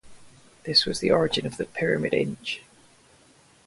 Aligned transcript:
This 0.63 0.87
was 0.87 0.99
the 0.99 1.11
origin 1.11 1.45
of 1.45 1.57
the 1.57 1.65
"pyramid 1.65 2.15
inch". 2.15 2.63